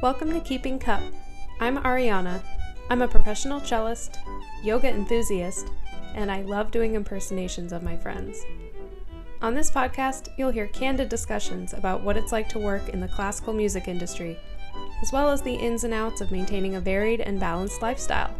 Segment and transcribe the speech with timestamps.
[0.00, 1.02] Welcome to Keeping Cup.
[1.58, 2.40] I'm Ariana.
[2.88, 4.20] I'm a professional cellist,
[4.62, 5.72] yoga enthusiast,
[6.14, 8.38] and I love doing impersonations of my friends.
[9.42, 13.08] On this podcast, you'll hear candid discussions about what it's like to work in the
[13.08, 14.38] classical music industry,
[15.02, 18.32] as well as the ins and outs of maintaining a varied and balanced lifestyle.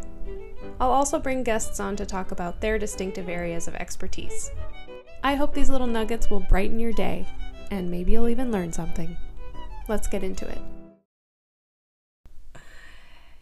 [0.79, 4.53] I'll also bring guests on to talk about their distinctive areas of expertise.
[5.25, 7.27] I hope these little nuggets will brighten your day,
[7.73, 9.17] and maybe you'll even learn something.
[9.89, 10.61] Let's get into it.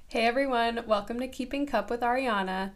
[0.08, 2.74] Hey everyone, welcome to Keeping Cup with Ariana.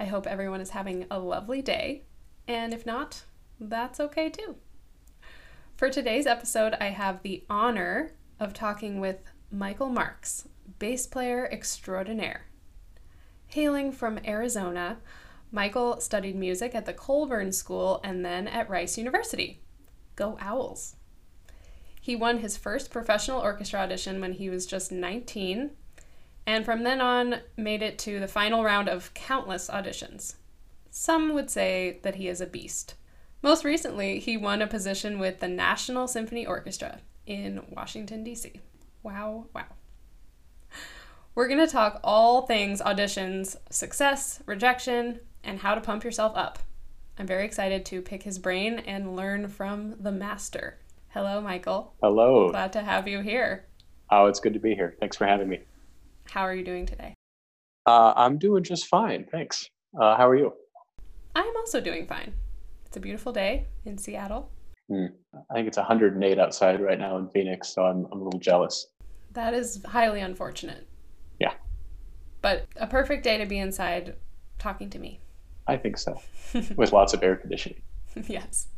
[0.00, 2.04] I hope everyone is having a lovely day,
[2.48, 3.24] and if not,
[3.60, 4.56] that's okay too.
[5.76, 9.18] For today's episode, I have the honor of talking with
[9.50, 10.48] Michael Marks,
[10.78, 12.46] bass player extraordinaire.
[13.48, 14.96] Hailing from Arizona,
[15.50, 19.60] Michael studied music at the Colburn School and then at Rice University.
[20.16, 20.96] Go Owls!
[22.00, 25.72] He won his first professional orchestra audition when he was just 19,
[26.46, 30.34] and from then on made it to the final round of countless auditions.
[30.90, 32.94] Some would say that he is a beast.
[33.42, 38.60] Most recently, he won a position with the National Symphony Orchestra in Washington, D.C.
[39.02, 39.64] Wow, wow.
[41.34, 46.58] We're going to talk all things auditions, success, rejection, and how to pump yourself up.
[47.18, 50.78] I'm very excited to pick his brain and learn from the master.
[51.08, 51.94] Hello, Michael.
[52.02, 52.50] Hello.
[52.50, 53.64] Glad to have you here.
[54.10, 54.94] Oh, it's good to be here.
[55.00, 55.60] Thanks for having me.
[56.32, 57.12] How are you doing today?
[57.84, 59.26] Uh, I'm doing just fine.
[59.30, 59.68] Thanks.
[60.00, 60.54] Uh, how are you?
[61.36, 62.32] I'm also doing fine.
[62.86, 64.50] It's a beautiful day in Seattle.
[64.88, 65.08] Hmm.
[65.50, 68.86] I think it's 108 outside right now in Phoenix, so I'm, I'm a little jealous.
[69.32, 70.88] That is highly unfortunate.
[71.38, 71.52] Yeah.
[72.40, 74.14] But a perfect day to be inside
[74.58, 75.20] talking to me.
[75.66, 76.18] I think so,
[76.76, 77.82] with lots of air conditioning.
[78.26, 78.68] yes.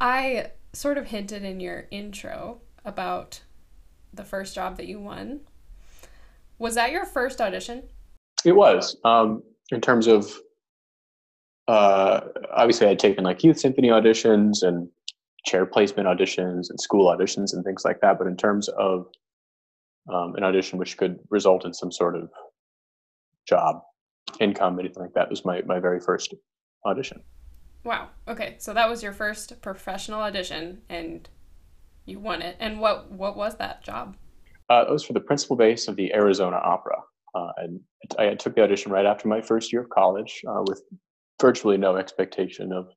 [0.00, 3.40] I sort of hinted in your intro about
[4.14, 5.40] the first job that you won.
[6.58, 7.82] Was that your first audition?
[8.44, 8.96] It was.
[9.04, 10.32] Um, in terms of,
[11.68, 12.20] uh,
[12.54, 14.88] obviously, I'd taken like youth symphony auditions and
[15.44, 18.18] chair placement auditions and school auditions and things like that.
[18.18, 19.06] But in terms of
[20.12, 22.30] um, an audition which could result in some sort of
[23.48, 23.82] job,
[24.40, 26.34] income, anything like that, was my, my very first
[26.84, 27.22] audition.
[27.84, 28.08] Wow.
[28.26, 28.56] Okay.
[28.58, 31.28] So that was your first professional audition and
[32.04, 32.56] you won it.
[32.58, 34.16] And what what was that job?
[34.70, 36.98] Uh, it was for the principal bass of the Arizona Opera.
[37.34, 37.80] Uh, and
[38.18, 40.82] I took the audition right after my first year of college uh, with
[41.40, 42.88] virtually no expectation of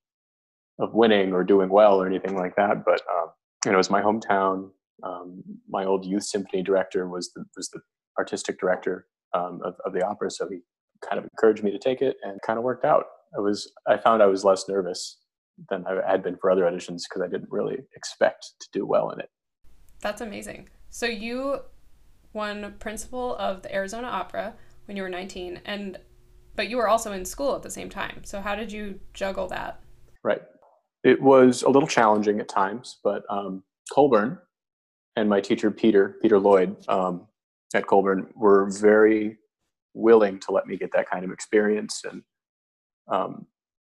[0.80, 2.86] of winning or doing well or anything like that.
[2.86, 3.30] But um,
[3.66, 4.70] you know, it was my hometown.
[5.04, 7.82] Um, my old youth symphony director was the was the
[8.18, 10.60] artistic director um, of, of the opera, so he
[11.02, 13.06] kind of encouraged me to take it, and kind of worked out.
[13.38, 15.18] I was I found I was less nervous
[15.70, 19.12] than I had been for other auditions because I didn't really expect to do well
[19.12, 19.30] in it.
[20.00, 20.70] That's amazing.
[20.90, 21.60] So you
[22.34, 24.56] won principal of the Arizona Opera
[24.86, 25.98] when you were 19 and
[26.56, 28.22] but you were also in school at the same time.
[28.26, 29.80] So how did you juggle that?
[30.24, 30.42] Right.
[31.06, 33.64] It was a little challenging at times, but um,
[33.94, 34.38] Colburn
[35.16, 37.28] and my teacher Peter Peter Lloyd um,
[37.74, 39.38] at Colburn were very
[39.94, 42.24] willing to let me get that kind of experience and
[43.10, 43.46] um,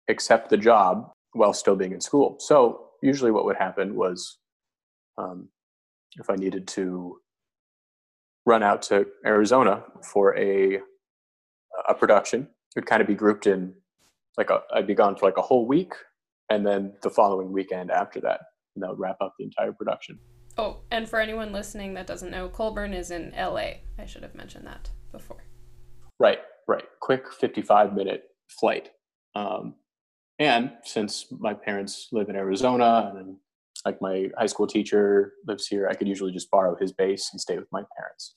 [0.09, 2.37] accept the job while still being in school.
[2.39, 4.39] So usually, what would happen was
[5.17, 5.49] um,
[6.19, 7.19] if I needed to
[8.45, 10.79] run out to Arizona for a
[11.87, 13.73] a production, it would kind of be grouped in
[14.37, 15.93] like a, I'd be gone for like a whole week,
[16.49, 18.41] and then the following weekend after that,
[18.75, 20.19] and that would wrap up the entire production.
[20.57, 23.71] Oh, and for anyone listening that doesn't know, Colburn is in LA.
[23.97, 25.43] I should have mentioned that before.
[26.19, 26.83] Right, right.
[27.01, 28.91] Quick 55 minute flight.
[29.35, 29.75] Um,
[30.39, 33.37] and since my parents live in Arizona and
[33.85, 37.41] like my high school teacher lives here, I could usually just borrow his bass and
[37.41, 38.35] stay with my parents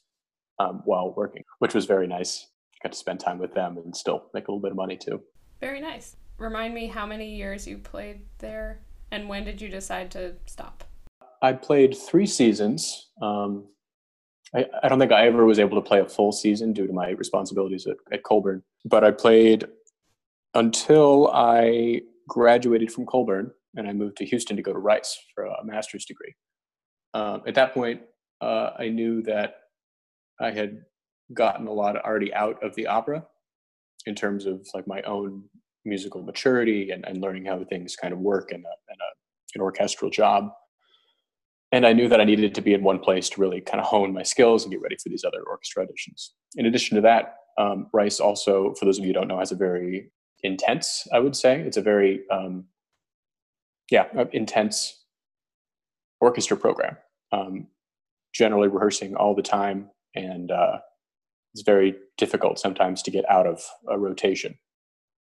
[0.58, 2.48] um, while working, which was very nice.
[2.82, 5.22] Got to spend time with them and still make a little bit of money too.
[5.60, 6.16] Very nice.
[6.38, 8.80] Remind me how many years you played there
[9.10, 10.84] and when did you decide to stop?
[11.42, 13.10] I played three seasons.
[13.22, 13.66] Um,
[14.54, 16.92] I, I, don't think I ever was able to play a full season due to
[16.92, 19.66] my responsibilities at, at Colburn, but I played
[20.54, 25.44] until I graduated from Colburn and I moved to Houston to go to Rice for
[25.44, 26.34] a master's degree.
[27.14, 28.00] Um, at that point,
[28.40, 29.56] uh, I knew that
[30.40, 30.82] I had
[31.32, 33.24] gotten a lot already out of the opera
[34.06, 35.44] in terms of like my own
[35.84, 39.10] musical maturity and, and learning how things kind of work in, a, in a,
[39.54, 40.50] an orchestral job.
[41.72, 43.86] And I knew that I needed to be in one place to really kind of
[43.86, 46.30] hone my skills and get ready for these other orchestra auditions.
[46.56, 49.52] In addition to that, um, Rice also, for those of you who don't know, has
[49.52, 50.10] a very
[50.42, 51.60] intense, I would say.
[51.60, 52.66] It's a very, um,
[53.90, 55.04] yeah, intense
[56.20, 56.96] orchestra program.
[57.32, 57.68] Um,
[58.34, 60.78] generally rehearsing all the time, and uh,
[61.54, 64.54] it's very difficult sometimes to get out of a rotation.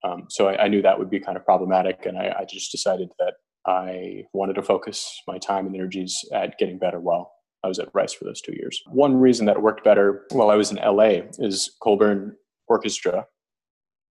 [0.03, 2.71] Um, so I, I, knew that would be kind of problematic, and I, I, just
[2.71, 3.35] decided that
[3.65, 7.31] I wanted to focus my time and energies at getting better while
[7.63, 8.79] I was at Rice for those two years.
[8.87, 12.35] One reason that worked better while I was in LA is Colburn
[12.67, 13.25] Orchestra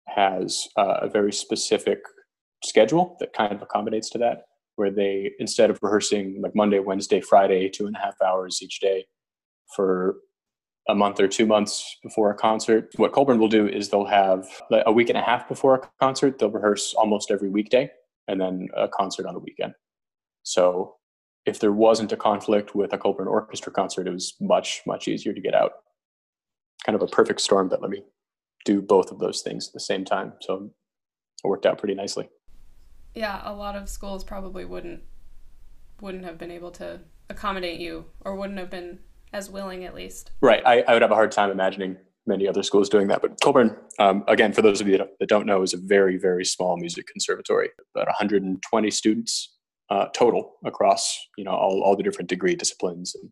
[0.07, 1.99] has uh, a very specific
[2.65, 4.43] schedule that kind of accommodates to that,
[4.75, 8.79] where they, instead of rehearsing like Monday, Wednesday, Friday, two and a half hours each
[8.79, 9.05] day
[9.75, 10.17] for
[10.87, 14.45] a month or two months before a concert, what Colburn will do is they'll have
[14.85, 17.89] a week and a half before a concert, they'll rehearse almost every weekday
[18.27, 19.73] and then a concert on a weekend.
[20.43, 20.95] So
[21.45, 25.33] if there wasn't a conflict with a Colburn Orchestra concert, it was much, much easier
[25.33, 25.71] to get out.
[26.85, 28.03] Kind of a perfect storm that let me
[28.63, 30.33] do both of those things at the same time.
[30.41, 30.71] So
[31.43, 32.29] it worked out pretty nicely.
[33.15, 35.01] Yeah, a lot of schools probably wouldn't
[36.01, 38.99] wouldn't have been able to accommodate you or wouldn't have been
[39.33, 40.31] as willing at least.
[40.41, 40.61] Right.
[40.65, 41.97] I, I would have a hard time imagining
[42.27, 43.21] many other schools doing that.
[43.21, 46.43] But Colburn, um, again, for those of you that don't know, is a very, very
[46.43, 49.55] small music conservatory, about 120 students
[49.89, 53.29] uh, total across, you know, all, all the different degree disciplines and,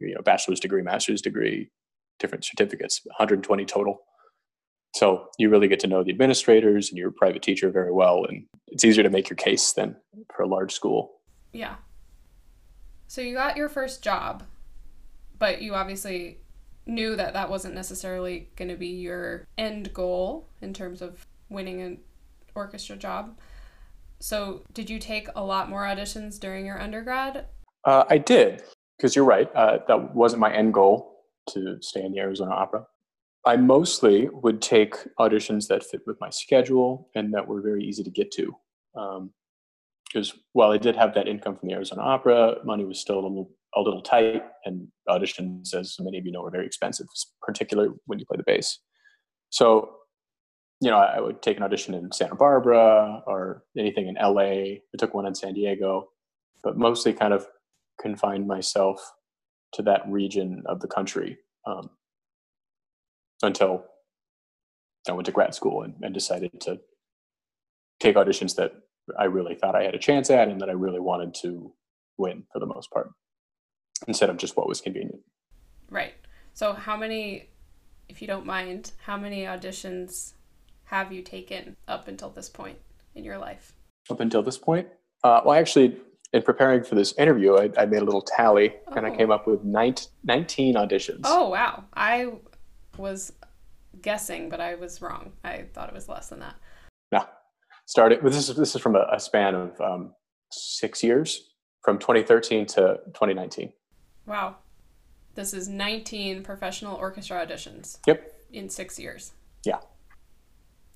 [0.00, 1.70] you know, bachelor's degree, master's degree,
[2.18, 4.02] different certificates, 120 total.
[4.94, 8.46] So you really get to know the administrators and your private teacher very well, and
[8.68, 9.96] it's easier to make your case than
[10.34, 11.20] for a large school.
[11.52, 11.74] Yeah.
[13.08, 14.44] So you got your first job,
[15.38, 16.38] but you obviously
[16.86, 21.80] knew that that wasn't necessarily going to be your end goal in terms of winning
[21.80, 21.98] an
[22.54, 23.36] orchestra job.
[24.20, 27.46] So, did you take a lot more auditions during your undergrad?
[27.84, 28.62] Uh, I did,
[28.96, 29.50] because you're right.
[29.54, 32.86] Uh, that wasn't my end goal to stay in the Arizona Opera.
[33.46, 38.02] I mostly would take auditions that fit with my schedule and that were very easy
[38.02, 38.54] to get to.
[38.94, 43.18] Because um, while I did have that income from the Arizona Opera, money was still
[43.18, 47.06] a little, a little tight, and auditions, as many of you know, are very expensive,
[47.42, 48.78] particularly when you play the bass.
[49.50, 49.90] So,
[50.80, 54.40] you know, I would take an audition in Santa Barbara or anything in LA.
[54.40, 56.08] I took one in San Diego,
[56.62, 57.46] but mostly kind of
[58.00, 59.12] confined myself
[59.74, 61.36] to that region of the country.
[61.66, 61.90] Um,
[63.42, 63.84] until
[65.08, 66.80] I went to grad school and, and decided to
[68.00, 68.72] take auditions that
[69.18, 71.72] I really thought I had a chance at and that I really wanted to
[72.16, 73.10] win for the most part
[74.06, 75.20] instead of just what was convenient.
[75.90, 76.14] Right.
[76.54, 77.48] So, how many,
[78.08, 80.32] if you don't mind, how many auditions
[80.84, 82.78] have you taken up until this point
[83.14, 83.72] in your life?
[84.10, 84.88] Up until this point?
[85.22, 85.96] Uh, well, actually,
[86.32, 88.94] in preparing for this interview, I, I made a little tally oh.
[88.94, 89.34] and I came oh.
[89.34, 91.20] up with 19, 19 auditions.
[91.24, 91.84] Oh, wow.
[91.94, 92.32] I
[92.98, 93.32] was
[94.02, 95.32] guessing, but I was wrong.
[95.44, 96.56] I thought it was less than that.
[97.12, 97.24] No,
[97.86, 98.20] started.
[98.22, 100.14] This is this is from a, a span of um,
[100.50, 101.50] six years,
[101.82, 103.72] from 2013 to 2019.
[104.26, 104.56] Wow,
[105.34, 107.98] this is 19 professional orchestra auditions.
[108.06, 108.32] Yep.
[108.52, 109.32] In six years.
[109.64, 109.78] Yeah.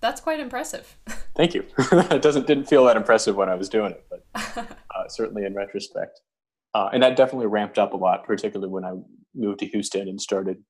[0.01, 0.97] That's quite impressive.
[1.37, 1.65] Thank you.
[1.79, 4.25] it doesn't didn't feel that impressive when I was doing it, but
[4.95, 6.21] uh, certainly in retrospect.
[6.75, 8.93] Uh, and that definitely ramped up a lot, particularly when I
[9.35, 10.63] moved to Houston and started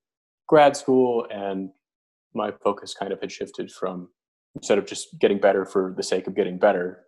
[0.49, 1.69] grad school and
[2.33, 4.09] my focus kind of had shifted from
[4.55, 7.05] instead of just getting better for the sake of getting better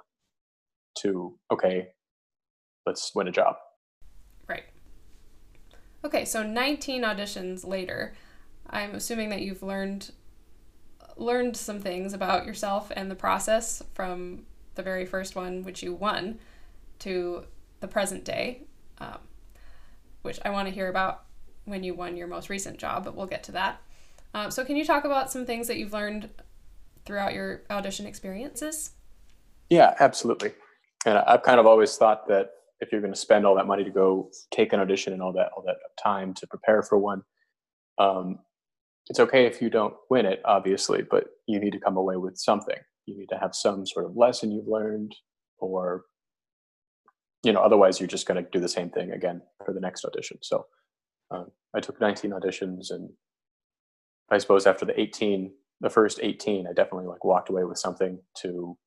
[0.99, 1.87] to okay
[2.85, 3.55] let's win a job.
[4.47, 4.63] Right.
[6.05, 8.13] Okay so 19 auditions later
[8.69, 10.11] i'm assuming that you've learned
[11.17, 14.43] learned some things about yourself and the process from
[14.75, 16.39] the very first one which you won
[16.99, 17.43] to
[17.79, 18.61] the present day
[18.99, 19.17] um,
[20.21, 21.25] which i want to hear about
[21.71, 23.81] when you won your most recent job, but we'll get to that.
[24.35, 26.29] Um, so, can you talk about some things that you've learned
[27.05, 28.91] throughout your audition experiences?
[29.69, 30.53] Yeah, absolutely.
[31.05, 33.83] And I've kind of always thought that if you're going to spend all that money
[33.83, 37.23] to go take an audition and all that all that time to prepare for one,
[37.97, 38.39] um,
[39.07, 42.37] it's okay if you don't win it, obviously, but you need to come away with
[42.37, 42.77] something.
[43.05, 45.15] You need to have some sort of lesson you've learned,
[45.57, 46.03] or
[47.43, 50.05] you know, otherwise you're just going to do the same thing again for the next
[50.05, 50.37] audition.
[50.41, 50.65] So
[51.31, 53.09] um, I took 19 auditions, and
[54.29, 58.19] I suppose after the 18, the first 18, I definitely like walked away with something
[58.41, 58.77] to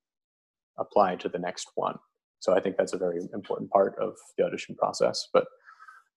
[0.79, 1.97] apply to the next one.
[2.41, 5.29] So I think that's a very important part of the audition process.
[5.33, 5.47] But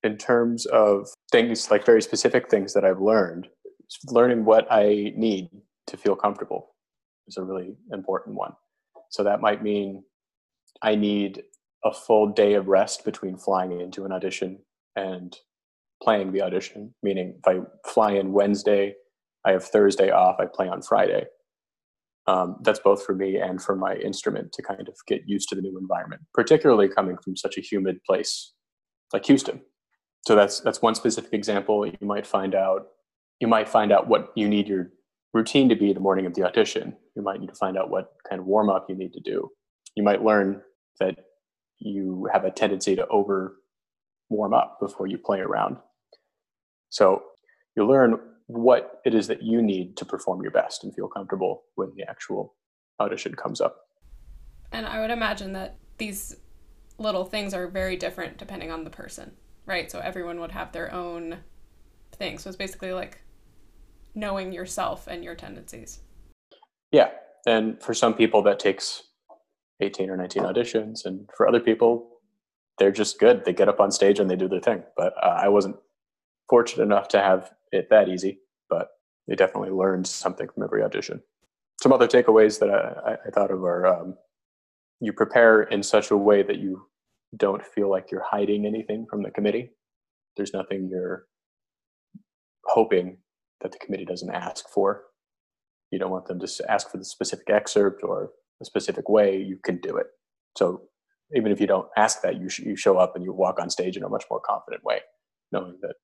[0.03, 3.47] in terms of things like very specific things that I've learned,
[4.07, 5.49] learning what I need
[5.87, 6.75] to feel comfortable
[7.27, 8.53] is a really important one.
[9.09, 10.03] So that might mean
[10.81, 11.43] I need
[11.83, 14.59] a full day of rest between flying into an audition
[14.95, 15.35] and
[16.01, 18.95] playing the audition, meaning if I fly in Wednesday,
[19.45, 21.25] I have Thursday off, I play on Friday.
[22.27, 25.55] Um, that's both for me and for my instrument to kind of get used to
[25.55, 28.53] the new environment, particularly coming from such a humid place
[29.13, 29.61] like Houston.
[30.25, 31.85] so that's that's one specific example.
[31.85, 32.87] You might find out
[33.39, 34.91] you might find out what you need your
[35.33, 36.95] routine to be the morning of the audition.
[37.15, 39.49] You might need to find out what kind of warm up you need to do.
[39.95, 40.61] You might learn
[40.99, 41.17] that
[41.79, 43.57] you have a tendency to over
[44.29, 45.77] warm up before you play around.
[46.89, 47.23] So
[47.75, 51.63] you learn what it is that you need to perform your best and feel comfortable
[51.75, 52.55] when the actual
[52.99, 53.87] audition comes up.
[54.71, 56.35] And I would imagine that these
[56.97, 59.31] little things are very different depending on the person,
[59.65, 59.91] right?
[59.91, 61.37] So everyone would have their own
[62.13, 62.37] thing.
[62.37, 63.21] So it's basically like
[64.15, 65.99] knowing yourself and your tendencies.
[66.91, 67.09] Yeah.
[67.45, 69.03] And for some people, that takes
[69.79, 71.05] 18 or 19 auditions.
[71.05, 72.09] And for other people,
[72.79, 73.45] they're just good.
[73.45, 74.83] They get up on stage and they do their thing.
[74.95, 75.77] But uh, I wasn't
[76.49, 78.39] fortunate enough to have it that easy,
[78.69, 78.89] but
[79.27, 81.21] they definitely learned something from every audition.
[81.81, 84.15] Some other takeaways that I, I thought of are um,
[84.99, 86.87] you prepare in such a way that you
[87.35, 89.71] don't feel like you're hiding anything from the committee.
[90.35, 91.25] There's nothing you're
[92.65, 93.17] hoping
[93.61, 95.03] that the committee doesn't ask for.
[95.91, 99.37] You don't want them to ask for the specific excerpt or a specific way.
[99.37, 100.07] You can do it.
[100.57, 100.81] So
[101.35, 103.69] even if you don't ask that, you sh- you show up and you walk on
[103.69, 105.01] stage in a much more confident way,
[105.51, 105.95] knowing that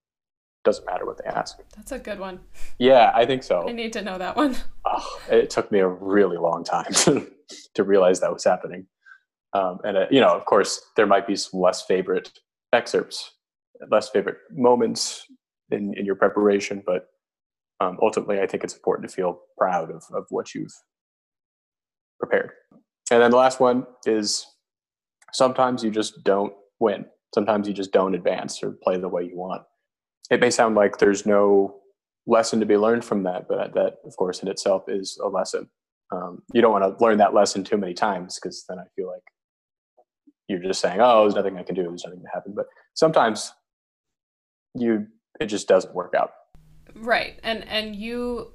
[0.63, 1.59] doesn't matter what they ask.
[1.75, 2.39] That's a good one.
[2.77, 3.67] Yeah, I think so.
[3.67, 4.55] I need to know that one.
[4.85, 7.29] Oh, it took me a really long time to,
[7.73, 8.87] to realize that was happening.
[9.53, 12.31] Um, and, uh, you know, of course, there might be some less favorite
[12.71, 13.31] excerpts,
[13.91, 15.25] less favorite moments
[15.69, 17.07] in, in your preparation, but
[17.79, 20.73] um, ultimately, I think it's important to feel proud of, of what you've
[22.19, 22.51] prepared.
[23.11, 24.47] And then the last one is
[25.33, 27.05] sometimes you just don't win.
[27.35, 29.63] Sometimes you just don't advance or play the way you want
[30.29, 31.81] it may sound like there's no
[32.25, 35.69] lesson to be learned from that, but that, of course, in itself is a lesson.
[36.11, 39.07] Um, you don't want to learn that lesson too many times because then I feel
[39.07, 39.23] like
[40.47, 41.83] you're just saying, "Oh, there's nothing I can do.
[41.83, 43.51] There's nothing to happen." But sometimes
[44.75, 45.07] you
[45.39, 46.31] it just doesn't work out.
[46.95, 48.53] Right, and and you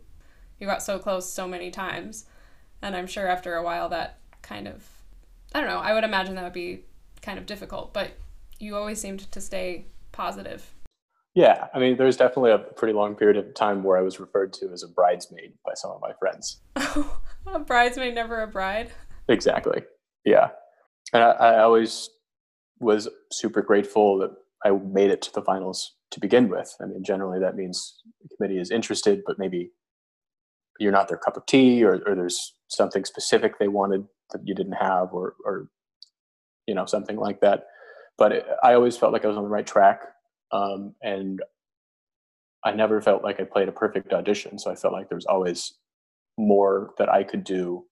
[0.58, 2.26] you got so close so many times,
[2.82, 4.88] and I'm sure after a while that kind of
[5.54, 5.80] I don't know.
[5.80, 6.84] I would imagine that would be
[7.22, 8.12] kind of difficult, but
[8.58, 10.72] you always seemed to stay positive
[11.38, 14.52] yeah, I mean, there's definitely a pretty long period of time where I was referred
[14.54, 16.62] to as a bridesmaid by some of my friends.
[17.46, 18.90] a bridesmaid, never a bride.
[19.28, 19.82] Exactly.
[20.24, 20.48] Yeah,
[21.12, 22.10] and I, I always
[22.80, 24.32] was super grateful that
[24.64, 26.74] I made it to the finals to begin with.
[26.80, 29.70] I mean, generally that means the committee is interested, but maybe
[30.80, 34.56] you're not their cup of tea, or, or there's something specific they wanted that you
[34.56, 35.68] didn't have, or, or
[36.66, 37.66] you know, something like that.
[38.16, 40.00] But it, I always felt like I was on the right track
[40.52, 41.42] um, and
[42.64, 44.58] I never felt like I played a perfect audition.
[44.58, 45.74] So I felt like there was always
[46.36, 47.84] more that I could do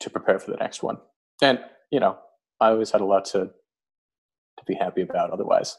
[0.00, 0.98] to prepare for the next one.
[1.42, 1.60] And
[1.90, 2.18] you know,
[2.60, 3.50] I always had a lot to
[4.58, 5.30] to be happy about.
[5.30, 5.76] Otherwise.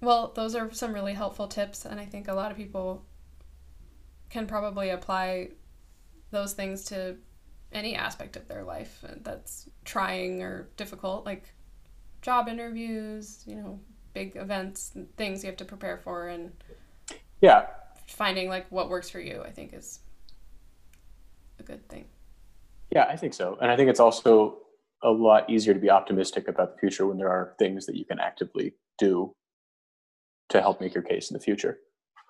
[0.00, 3.04] Well, those are some really helpful tips, and I think a lot of people
[4.30, 5.48] can probably apply
[6.30, 7.16] those things to
[7.72, 11.52] any aspect of their life that's trying or difficult, like
[12.22, 13.80] job interviews, you know,
[14.18, 16.50] big events things you have to prepare for and
[17.40, 17.66] yeah.
[18.08, 20.00] finding like what works for you i think is
[21.60, 22.04] a good thing.
[22.90, 23.56] Yeah i think so.
[23.60, 24.58] And i think it's also
[25.04, 28.04] a lot easier to be optimistic about the future when there are things that you
[28.04, 29.32] can actively do
[30.48, 31.78] to help make your case in the future.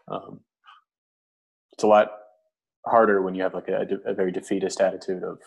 [0.09, 0.41] Um,
[1.73, 2.09] it's a lot
[2.85, 5.39] harder when you have like a, a very defeatist attitude of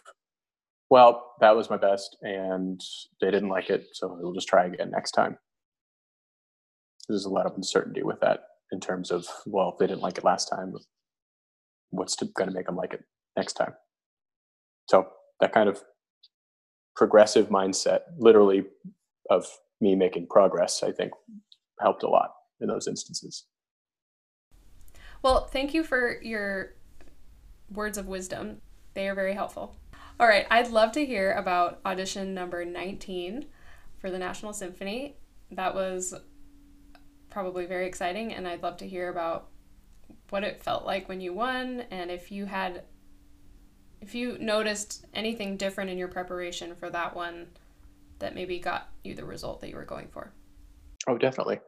[0.89, 2.81] well that was my best and
[3.19, 5.37] they didn't like it so we'll just try again next time
[7.11, 8.41] there's a lot of uncertainty with that
[8.71, 10.73] in terms of well if they didn't like it last time
[11.91, 13.03] what's going to make them like it
[13.37, 13.73] next time?
[14.89, 15.07] So
[15.39, 15.81] that kind of
[16.95, 18.63] progressive mindset literally
[19.29, 19.45] of
[19.79, 21.11] me making progress i think
[21.79, 23.45] helped a lot in those instances.
[25.23, 26.75] Well thank you for your
[27.73, 28.61] words of wisdom.
[28.93, 29.75] They are very helpful.
[30.19, 33.45] All right i'd love to hear about audition number 19
[33.97, 35.15] for the national symphony.
[35.51, 36.13] That was
[37.31, 39.47] probably very exciting, and I'd love to hear about
[40.29, 42.83] what it felt like when you won and if you had
[44.01, 47.47] if you noticed anything different in your preparation for that one
[48.19, 50.33] that maybe got you the result that you were going for.
[51.07, 51.59] Oh, definitely.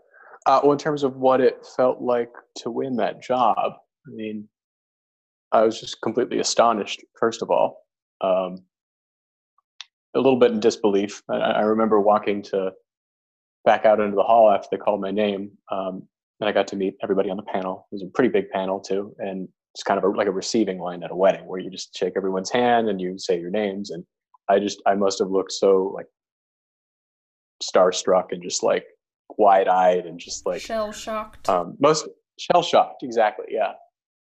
[0.46, 4.48] Uh, well, in terms of what it felt like to win that job, I mean,
[5.52, 7.86] I was just completely astonished, first of all.
[8.22, 8.58] Um,
[10.16, 11.22] a little bit in disbelief.
[11.30, 12.72] I, I remember walking to
[13.66, 15.52] back out into the hall after they called my name.
[15.72, 16.08] Um,
[16.40, 17.88] and I got to meet everybody on the panel.
[17.92, 20.80] It was a pretty big panel too, and it's kind of a, like a receiving
[20.80, 23.92] line at a wedding where you just shake everyone's hand and you say your names.
[23.92, 24.04] And
[24.50, 26.08] I just I must have looked so like
[27.64, 28.86] starstruck and just like
[29.38, 31.48] wide eyed and just like shell shocked.
[31.50, 33.46] Um, most shell shocked, exactly.
[33.50, 33.74] Yeah.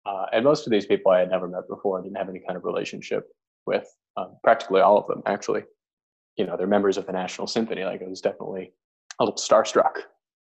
[0.05, 2.57] Uh, and most of these people I had never met before, didn't have any kind
[2.57, 3.27] of relationship
[3.65, 3.85] with.
[4.15, 5.63] Um, practically all of them, actually.
[6.37, 7.83] You know, they're members of the National Symphony.
[7.83, 8.71] Like it was definitely
[9.19, 10.01] a little starstruck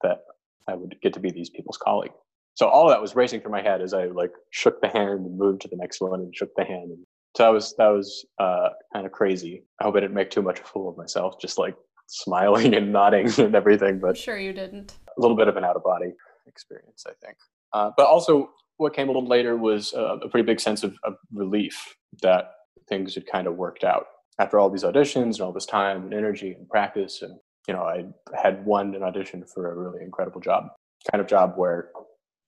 [0.02, 0.24] that
[0.68, 2.12] I would get to be these people's colleague.
[2.54, 5.26] So all of that was racing through my head as I like shook the hand
[5.26, 6.90] and moved to the next one and shook the hand.
[6.90, 9.64] And so that was that was uh, kind of crazy.
[9.80, 11.74] I hope I didn't make too much of a fool of myself, just like
[12.08, 13.98] smiling and nodding and everything.
[14.00, 14.94] But sure you didn't.
[15.16, 16.12] A little bit of an out of body
[16.46, 17.36] experience, I think.
[17.72, 20.96] Uh, but also, what came a little later was a, a pretty big sense of,
[21.04, 22.52] of relief that
[22.88, 24.06] things had kind of worked out
[24.38, 27.22] after all these auditions and all this time and energy and practice.
[27.22, 27.38] And
[27.68, 28.04] you know, I
[28.36, 30.68] had won an audition for a really incredible job,
[31.10, 31.90] kind of job where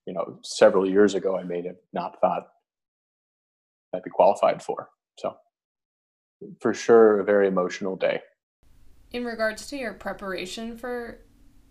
[0.05, 2.47] you know several years ago I may have not thought
[3.93, 4.89] I'd be qualified for.
[5.19, 5.37] So,
[6.59, 8.21] for sure, a very emotional day.
[9.11, 11.19] In regards to your preparation for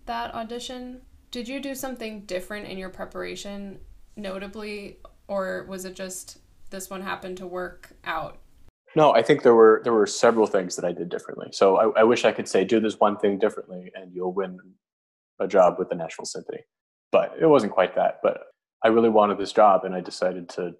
[0.06, 3.80] that audition, did you do something different in your preparation,
[4.16, 4.98] notably,
[5.28, 6.38] or was it just
[6.70, 8.38] this one happened to work out?
[8.96, 11.48] No, I think there were there were several things that I did differently.
[11.52, 14.58] So I, I wish I could say do this one thing differently and you'll win
[15.40, 16.60] a job with the National Symphony,
[17.10, 18.20] but it wasn't quite that.
[18.22, 18.40] But
[18.84, 20.74] I really wanted this job, and I decided to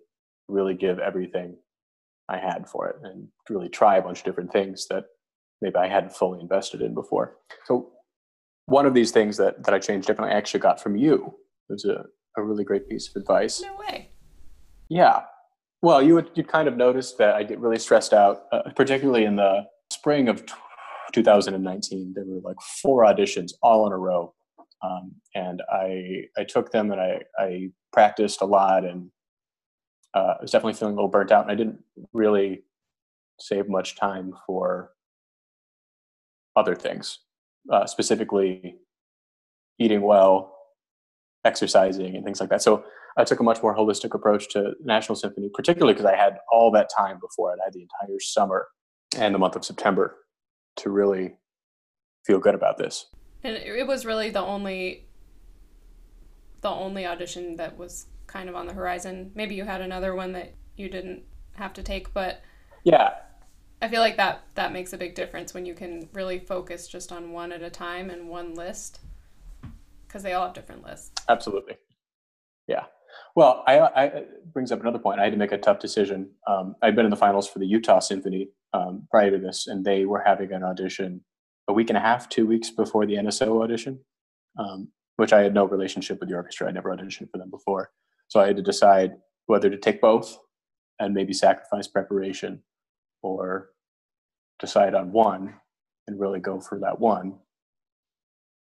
[0.49, 1.57] really give everything
[2.29, 5.05] I had for it and really try a bunch of different things that
[5.61, 7.39] maybe I hadn't fully invested in before.
[7.65, 7.93] So
[8.67, 11.35] one of these things that, that I changed differently I actually got from you.
[11.69, 12.05] It was a,
[12.37, 13.63] a really great piece of advice.
[13.63, 14.11] No way.
[14.89, 15.23] Yeah.
[15.85, 19.27] Well, you would you kind of noticed that I get really stressed out, uh, particularly
[19.27, 20.43] in the spring of
[21.13, 22.15] 2019.
[22.15, 24.33] There were like four auditions all in a row,
[24.83, 29.11] um, and I I took them and I I practiced a lot and
[30.15, 31.81] uh, I was definitely feeling a little burnt out, and I didn't
[32.15, 32.63] really
[33.39, 34.93] save much time for
[36.57, 37.19] other things,
[37.71, 38.79] uh, specifically
[39.79, 40.54] eating well,
[41.45, 42.63] exercising, and things like that.
[42.63, 42.85] So
[43.17, 46.71] I took a much more holistic approach to National Symphony, particularly because I had all
[46.73, 47.59] that time before it.
[47.61, 48.69] I had the entire summer
[49.17, 50.17] and the month of September
[50.77, 51.37] to really
[52.27, 53.07] feel good about this.
[53.43, 55.07] And it was really the only
[56.63, 59.31] the only audition that was kind of on the horizon.
[59.35, 61.23] Maybe you had another one that you didn't
[61.57, 62.41] have to take, but
[62.85, 63.11] yeah,
[63.83, 67.13] I feel like that that makes a big difference when you can really focus just
[67.13, 69.01] on one at a time and one list
[70.15, 71.11] because they all have different lists.
[71.29, 71.75] Absolutely.
[72.69, 72.85] Yeah.
[73.35, 74.23] Well, I, I
[74.53, 75.19] brings up another point.
[75.19, 76.31] I had to make a tough decision.
[76.47, 79.85] Um, I'd been in the finals for the Utah Symphony um, prior to this, and
[79.85, 81.25] they were having an audition
[81.67, 83.99] a week and a half, two weeks before the NSO audition,
[84.57, 86.69] um, which I had no relationship with the orchestra.
[86.69, 87.91] I never auditioned for them before,
[88.29, 89.15] so I had to decide
[89.47, 90.39] whether to take both
[91.01, 92.63] and maybe sacrifice preparation
[93.21, 93.71] or
[94.61, 95.55] decide on one
[96.07, 97.35] and really go for that one,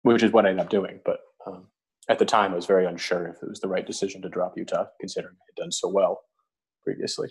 [0.04, 1.00] which is what I ended up doing.
[1.04, 1.68] But um,
[2.08, 4.58] at the time, I was very unsure if it was the right decision to drop
[4.58, 6.22] Utah, considering I had done so well
[6.84, 7.30] previously.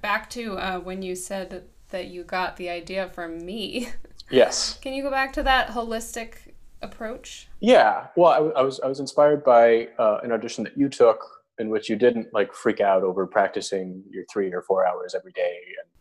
[0.00, 3.88] Back to uh, when you said that you got the idea from me.
[4.30, 4.78] Yes.
[4.82, 6.34] Can you go back to that holistic
[6.80, 7.48] approach?
[7.60, 8.06] Yeah.
[8.16, 11.20] Well, I, I was I was inspired by uh, an audition that you took
[11.58, 15.32] in which you didn't like freak out over practicing your three or four hours every
[15.32, 15.92] day and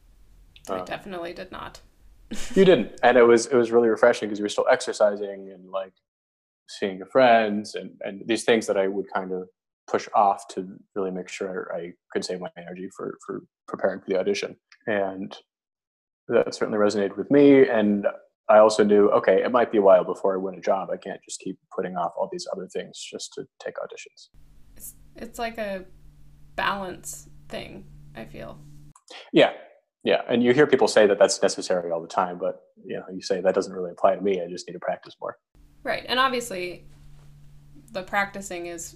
[0.69, 1.81] I uh, definitely did not.
[2.55, 5.69] you didn't, and it was it was really refreshing because you were still exercising and
[5.69, 5.93] like
[6.79, 9.47] seeing your friends and and these things that I would kind of
[9.89, 14.07] push off to really make sure I could save my energy for for preparing for
[14.07, 14.55] the audition,
[14.87, 15.35] and
[16.27, 17.67] that certainly resonated with me.
[17.67, 18.07] And
[18.49, 20.89] I also knew, okay, it might be a while before I win a job.
[20.91, 24.29] I can't just keep putting off all these other things just to take auditions.
[24.75, 25.85] It's, it's like a
[26.55, 28.59] balance thing, I feel.
[29.31, 29.51] Yeah,
[30.03, 33.03] yeah, and you hear people say that that's necessary all the time, but you know,
[33.13, 34.41] you say that doesn't really apply to me.
[34.41, 35.37] I just need to practice more.
[35.83, 36.85] Right, and obviously,
[37.91, 38.95] the practicing is,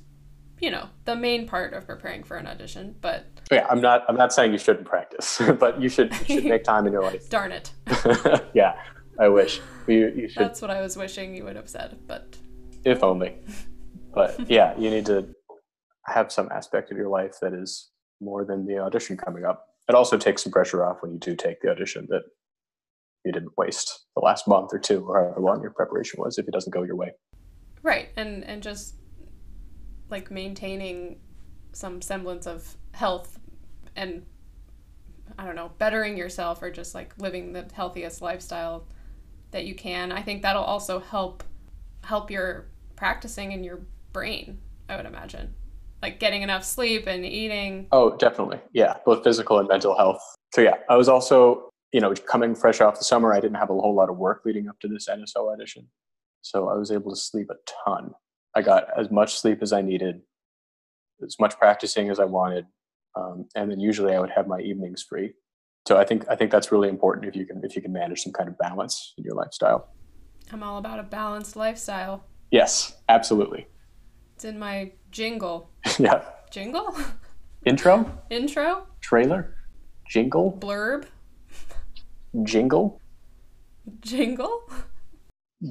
[0.60, 2.96] you know, the main part of preparing for an audition.
[3.02, 4.04] But yeah, I'm not.
[4.08, 7.04] I'm not saying you shouldn't practice, but you should you should make time in your
[7.04, 7.30] life.
[7.30, 7.72] Darn it.
[8.54, 8.80] yeah,
[9.20, 10.44] I wish you you should.
[10.44, 12.38] That's what I was wishing you would have said, but
[12.84, 13.36] if only.
[14.14, 15.28] But yeah, you need to
[16.06, 17.90] have some aspect of your life that is
[18.22, 21.36] more than the audition coming up it also takes some pressure off when you do
[21.36, 22.24] take the audition that
[23.26, 26.48] you didn't waste the last month or two or however long your preparation was if
[26.48, 27.12] it doesn't go your way
[27.84, 28.96] right and and just
[30.10, 31.20] like maintaining
[31.74, 33.40] some semblance of health
[33.96, 34.26] and
[35.38, 38.88] i don't know bettering yourself or just like living the healthiest lifestyle
[39.52, 41.44] that you can i think that'll also help
[42.04, 43.82] help your practicing in your
[44.14, 45.54] brain i would imagine
[46.06, 47.88] like getting enough sleep and eating.
[47.92, 48.60] Oh, definitely.
[48.74, 50.22] Yeah, both physical and mental health.
[50.54, 53.70] So yeah, I was also, you know, coming fresh off the summer, I didn't have
[53.70, 55.88] a whole lot of work leading up to this NSO audition.
[56.42, 57.56] So I was able to sleep a
[57.86, 58.12] ton.
[58.54, 60.20] I got as much sleep as I needed,
[61.24, 62.66] as much practicing as I wanted,
[63.16, 65.36] um, and then usually I would have my evenings free.
[65.88, 68.24] So I think I think that's really important if you can if you can manage
[68.24, 69.88] some kind of balance in your lifestyle.
[70.52, 72.26] I'm all about a balanced lifestyle.
[72.52, 73.68] Yes, absolutely.
[74.36, 75.72] It's in my jingle.
[75.98, 76.26] yeah.
[76.52, 76.94] Jingle?
[77.66, 78.12] Intro?
[78.30, 78.86] Intro?
[79.00, 79.56] Trailer?
[80.10, 80.52] Jingle?
[80.60, 81.06] Blurb?
[82.44, 83.02] Jingle?
[84.02, 84.70] Jingle?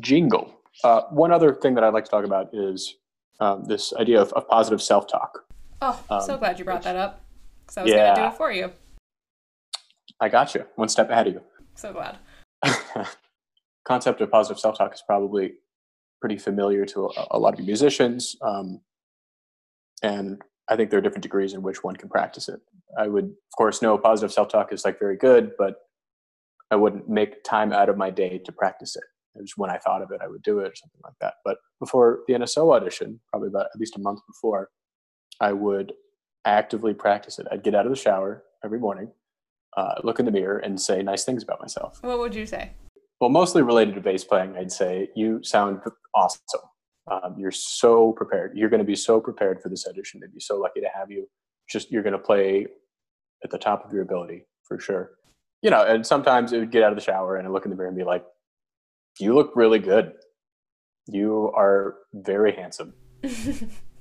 [0.01, 0.61] Jingle.
[0.83, 2.97] Uh, one other thing that I'd like to talk about is
[3.41, 5.45] um, this idea of, of positive self talk.
[5.83, 7.21] Oh, Um, so glad you brought that up.
[7.63, 8.73] Because I was going to do it for you.
[10.21, 11.41] I got you, one step ahead of you.
[11.77, 12.19] So glad.
[13.85, 15.55] concept of positive self-talk is probably
[16.21, 18.81] pretty familiar to a, a lot of musicians um,
[20.03, 22.61] and i think there are different degrees in which one can practice it
[22.99, 25.83] i would of course know positive self-talk is like very good but
[26.71, 29.05] i wouldn't make time out of my day to practice it
[29.37, 31.35] it was when i thought of it i would do it or something like that
[31.45, 34.69] but before the nso audition probably about at least a month before
[35.41, 35.93] i would
[36.45, 39.11] actively practice it i'd get out of the shower every morning
[39.77, 42.73] uh, look in the mirror and say nice things about myself What would you say?
[43.21, 45.81] well, mostly related to bass playing, I'd say you sound
[46.15, 46.61] awesome.
[47.11, 48.53] Um, you're so prepared.
[48.55, 50.21] You're going to be so prepared for this audition.
[50.21, 51.27] They'd be so lucky to have you.
[51.69, 52.67] Just you're going to play
[53.43, 55.13] at the top of your ability for sure.
[55.65, 57.71] You know, and sometimes it would get out of the shower and I look in
[57.71, 58.25] the mirror and be like,
[59.19, 60.13] "You look really good.
[61.07, 62.93] You are very handsome."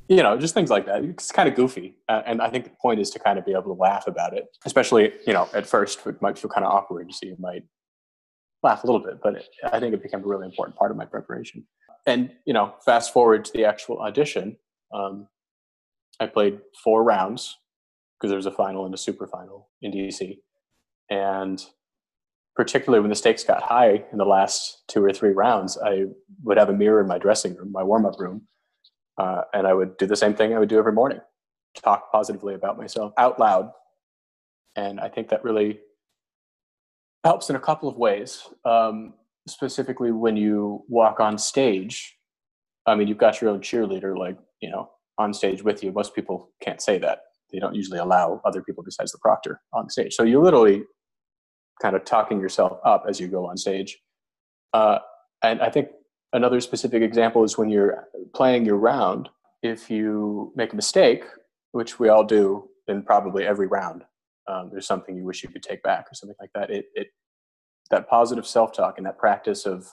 [0.10, 1.06] you know, just things like that.
[1.06, 3.54] It's kind of goofy, uh, and I think the point is to kind of be
[3.54, 4.45] able to laugh about it.
[4.65, 7.63] Especially, you know, at first it might feel kind of awkward, so you might
[8.62, 10.97] laugh a little bit, but it, I think it became a really important part of
[10.97, 11.65] my preparation.
[12.06, 14.58] And you know, fast forward to the actual audition,
[14.93, 15.28] um,
[16.19, 17.58] I played four rounds
[18.19, 20.39] because there was a final and a super final in DC,
[21.09, 21.63] and
[22.55, 26.05] particularly when the stakes got high in the last two or three rounds, I
[26.43, 28.47] would have a mirror in my dressing room, my warm up room,
[29.17, 31.19] uh, and I would do the same thing I would do every morning,
[31.75, 33.71] talk positively about myself out loud,
[34.75, 35.79] and I think that really
[37.23, 38.43] helps in a couple of ways.
[38.65, 39.13] Um,
[39.47, 42.17] specifically, when you walk on stage,
[42.85, 45.91] I mean, you've got your own cheerleader, like you know, on stage with you.
[45.91, 47.21] Most people can't say that;
[47.53, 50.15] they don't usually allow other people besides the proctor on stage.
[50.15, 50.83] So you're literally
[51.81, 53.99] kind of talking yourself up as you go on stage.
[54.73, 54.99] Uh,
[55.43, 55.89] and I think
[56.33, 59.29] another specific example is when you're playing your round.
[59.61, 61.23] If you make a mistake,
[61.71, 64.03] which we all do in probably every round,
[64.47, 66.69] um, there's something you wish you could take back or something like that.
[66.69, 67.07] It, it
[67.91, 69.87] that positive self-talk and that practice of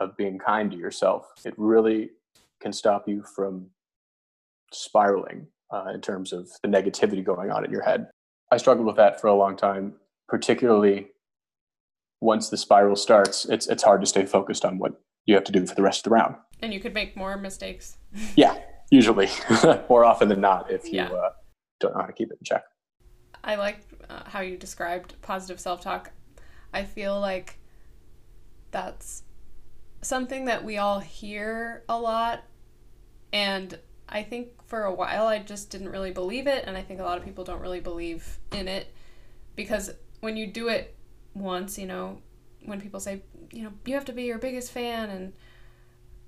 [0.00, 2.10] of being kind to yourself, it really
[2.60, 3.66] can stop you from
[4.72, 8.06] spiraling uh, in terms of the negativity going on in your head.
[8.50, 9.94] I struggled with that for a long time,
[10.28, 11.08] particularly
[12.20, 13.44] once the spiral starts.
[13.44, 14.92] It's it's hard to stay focused on what
[15.26, 16.36] you have to do for the rest of the round.
[16.62, 17.98] and you could make more mistakes.
[18.36, 18.56] Yeah,
[18.90, 19.28] usually,
[19.90, 21.08] more often than not, if you Yeah.
[21.12, 21.30] uh,
[21.80, 22.64] don't know how to keep it in check.
[23.44, 26.10] I like uh, how you described positive self talk.
[26.72, 27.58] I feel like
[28.70, 29.22] that's
[30.00, 32.42] something that we all hear a lot.
[33.32, 33.78] And
[34.08, 36.64] I think for a while I just didn't really believe it.
[36.66, 38.92] And I think a lot of people don't really believe in it
[39.56, 39.90] because
[40.20, 40.96] when you do it
[41.34, 42.20] once, you know,
[42.64, 45.32] when people say, you know, you have to be your biggest fan and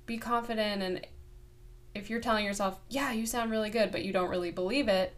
[0.07, 0.83] be confident.
[0.83, 1.07] And
[1.95, 5.14] if you're telling yourself, yeah, you sound really good, but you don't really believe it,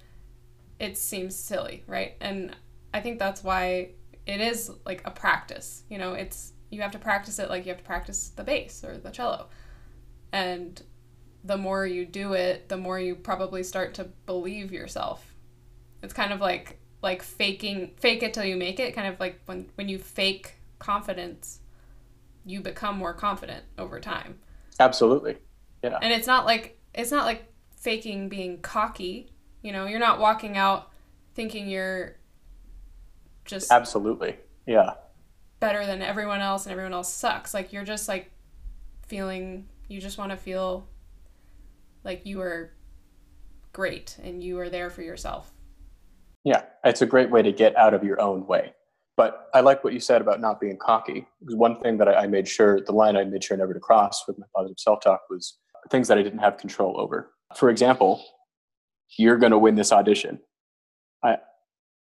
[0.79, 2.15] it seems silly, right?
[2.21, 2.57] And
[2.93, 3.91] I think that's why
[4.27, 5.83] it is like a practice.
[5.89, 8.83] You know, it's you have to practice it like you have to practice the bass
[8.83, 9.49] or the cello.
[10.33, 10.83] And
[11.45, 15.35] the more you do it, the more you probably start to believe yourself.
[16.03, 19.41] It's kind of like like faking fake it till you make it, kind of like
[19.47, 21.61] when when you fake confidence,
[22.45, 24.39] you become more confident over time.
[24.79, 25.37] Absolutely.
[25.83, 25.99] Yeah.
[26.01, 29.33] And it's not like it's not like faking being cocky.
[29.63, 30.91] You know, you're not walking out
[31.35, 32.17] thinking you're
[33.45, 34.37] just Absolutely.
[34.67, 34.95] Yeah.
[35.59, 37.53] better than everyone else and everyone else sucks.
[37.55, 38.31] Like you're just like
[39.07, 40.87] feeling you just want to feel
[42.05, 42.73] like you are
[43.73, 45.53] great and you are there for yourself.
[46.45, 46.63] Yeah.
[46.85, 48.75] It's a great way to get out of your own way.
[49.17, 51.27] But I like what you said about not being cocky.
[51.41, 53.81] Because one thing that I, I made sure, the line I made sure never to
[53.81, 55.59] cross with my positive self talk was
[55.91, 57.33] things that I didn't have control over.
[57.57, 58.25] For example,
[59.19, 60.41] you're going to win this audition.
[61.23, 61.37] I,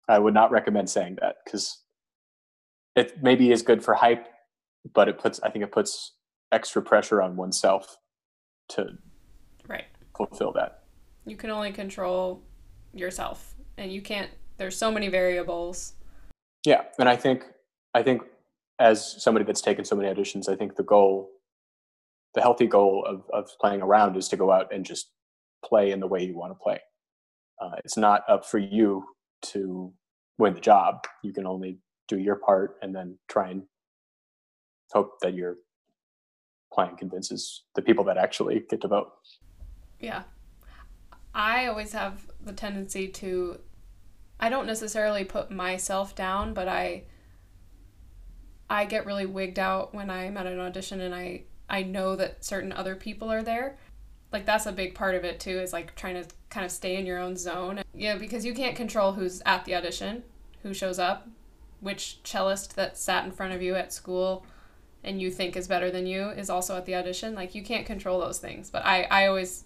[0.09, 1.81] I would not recommend saying that because
[2.95, 4.27] it maybe is good for hype,
[4.93, 6.13] but it puts, I think it puts
[6.51, 7.97] extra pressure on oneself
[8.69, 8.97] to.
[10.17, 10.83] Fulfill that.
[11.25, 12.41] You can only control
[12.93, 15.93] yourself and you can't there's so many variables.
[16.65, 17.43] Yeah, and I think
[17.93, 18.23] I think
[18.79, 21.29] as somebody that's taken so many auditions, I think the goal
[22.33, 25.09] the healthy goal of, of playing around is to go out and just
[25.65, 26.79] play in the way you want to play.
[27.59, 29.03] Uh, it's not up for you
[29.41, 29.91] to
[30.37, 31.05] win the job.
[31.23, 33.63] You can only do your part and then try and
[34.91, 35.55] hope that your
[36.71, 39.09] plan convinces the people that actually get to vote.
[39.99, 40.23] Yeah.
[41.33, 43.59] I always have the tendency to
[44.39, 47.03] I don't necessarily put myself down, but I
[48.69, 52.43] I get really wigged out when I'm at an audition and I I know that
[52.43, 53.77] certain other people are there.
[54.31, 56.97] Like that's a big part of it too is like trying to kind of stay
[56.97, 57.81] in your own zone.
[57.93, 60.23] Yeah, because you can't control who's at the audition,
[60.63, 61.27] who shows up,
[61.79, 64.45] which cellist that sat in front of you at school
[65.03, 67.35] and you think is better than you is also at the audition.
[67.35, 68.69] Like you can't control those things.
[68.69, 69.63] But I I always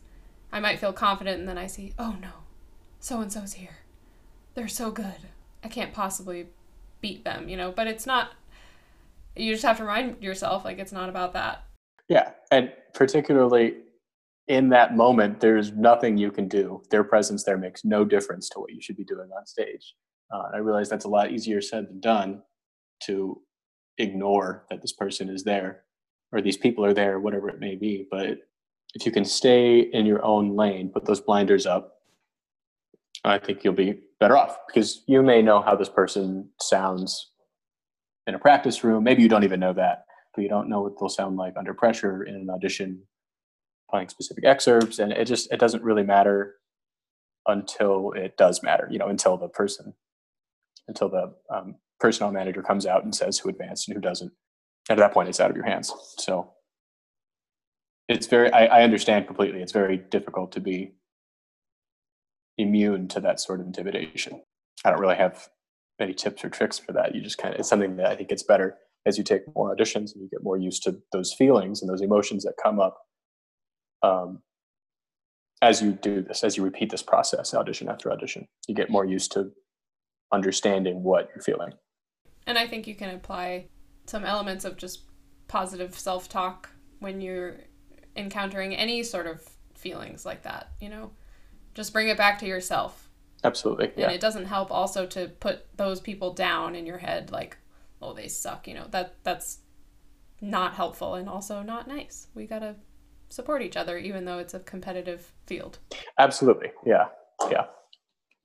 [0.51, 2.31] I might feel confident and then I see, "Oh no.
[2.99, 3.79] So and so's here.
[4.53, 5.29] They're so good.
[5.63, 6.47] I can't possibly
[6.99, 8.31] beat them, you know, but it's not
[9.35, 11.63] you just have to remind yourself like it's not about that.
[12.09, 13.75] Yeah, and particularly
[14.47, 16.83] in that moment, there's nothing you can do.
[16.89, 19.95] Their presence there makes no difference to what you should be doing on stage.
[20.33, 22.41] Uh, I realize that's a lot easier said than done
[23.03, 23.41] to
[23.97, 25.83] ignore that this person is there
[26.31, 28.07] or these people are there, whatever it may be.
[28.09, 28.39] But
[28.93, 31.97] if you can stay in your own lane, put those blinders up,
[33.23, 37.31] I think you'll be better off because you may know how this person sounds
[38.27, 39.03] in a practice room.
[39.03, 41.73] Maybe you don't even know that, but you don't know what they'll sound like under
[41.73, 43.03] pressure in an audition,
[43.89, 46.55] playing specific excerpts, and it just it doesn't really matter
[47.47, 48.87] until it does matter.
[48.91, 49.93] You know, until the person,
[50.87, 54.31] until the um, personnel manager comes out and says who advanced and who doesn't.
[54.89, 55.93] At that point, it's out of your hands.
[56.17, 56.51] So
[58.11, 58.51] it's very.
[58.51, 59.61] I, I understand completely.
[59.61, 60.93] It's very difficult to be
[62.57, 64.41] immune to that sort of intimidation.
[64.85, 65.49] I don't really have
[65.99, 67.15] any tips or tricks for that.
[67.15, 69.75] You just kind of, it's something that I think gets better as you take more
[69.75, 72.97] auditions and you get more used to those feelings and those emotions that come up
[74.03, 74.39] um,
[75.61, 78.47] as you do this, as you repeat this process, audition after audition.
[78.67, 79.51] You get more used to
[80.31, 81.73] understanding what you're feeling.
[82.47, 83.67] And I think you can apply
[84.05, 85.03] some elements of just
[85.47, 86.69] positive self talk
[86.99, 87.57] when you're
[88.15, 89.41] encountering any sort of
[89.75, 91.11] feelings like that, you know?
[91.73, 93.09] Just bring it back to yourself.
[93.43, 93.91] Absolutely.
[93.95, 94.05] Yeah.
[94.05, 97.57] And it doesn't help also to put those people down in your head like,
[98.01, 98.87] oh, they suck, you know.
[98.91, 99.59] That that's
[100.41, 102.27] not helpful and also not nice.
[102.33, 102.75] We got to
[103.29, 105.79] support each other even though it's a competitive field.
[106.19, 106.71] Absolutely.
[106.85, 107.05] Yeah.
[107.49, 107.65] Yeah.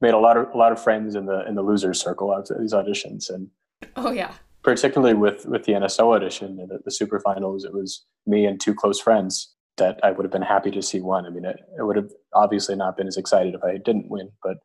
[0.01, 2.57] Made a lot of a lot of friends in the in the losers circle after
[2.61, 3.49] these auditions and
[3.97, 4.35] Oh yeah.
[4.63, 8.61] Particularly with with the NSO audition and the, the super finals, it was me and
[8.61, 11.27] two close friends that I would have been happy to see won.
[11.27, 14.31] I mean, it, it would have obviously not been as excited if I didn't win,
[14.43, 14.59] but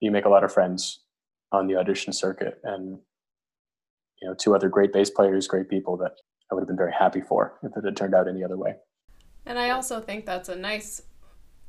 [0.00, 1.00] you make a lot of friends
[1.52, 2.98] on the audition circuit and
[4.20, 6.12] you know two other great bass players great people that
[6.50, 8.74] i would have been very happy for if it had turned out any other way.
[9.46, 11.00] And i also think that's a nice